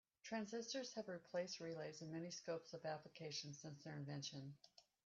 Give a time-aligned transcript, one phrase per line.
[0.23, 4.55] Transistors have replaced relays in many scopes of application since their invention.